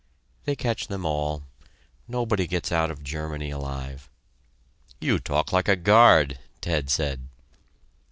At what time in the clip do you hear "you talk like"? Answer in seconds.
4.99-5.67